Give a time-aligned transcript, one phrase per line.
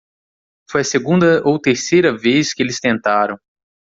[0.71, 3.37] Foi a segunda ou terceira vez que eles tentaram.